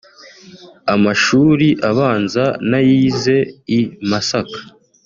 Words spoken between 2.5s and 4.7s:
nayize i Masaka